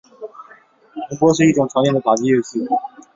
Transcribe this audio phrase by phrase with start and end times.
[1.19, 2.59] 铜钹是一种常见的打击乐器。